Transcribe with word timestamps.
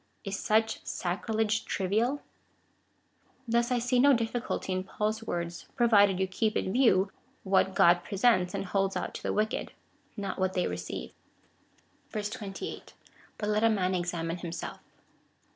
Is 0.23 0.39
such 0.39 0.83
sacrilege 0.83 1.63
trivial? 1.63 2.23
Thus 3.47 3.69
I 3.69 3.77
see 3.77 3.99
no 3.99 4.13
difficulty 4.13 4.73
in 4.73 4.83
Paul's 4.83 5.23
words, 5.27 5.67
provided 5.75 6.19
you 6.19 6.25
keep 6.25 6.57
in 6.57 6.73
view 6.73 7.11
what 7.43 7.75
God 7.75 8.03
presents 8.03 8.55
and 8.55 8.65
holds 8.65 8.97
out 8.97 9.13
to 9.13 9.21
the 9.21 9.31
wicked— 9.31 9.73
not 10.17 10.39
what 10.39 10.53
they 10.53 10.65
receive. 10.65 11.11
28. 12.11 12.93
But 13.37 13.49
let 13.49 13.63
a 13.63 13.69
man 13.69 13.93
examine 13.93 14.37
himself. 14.37 14.79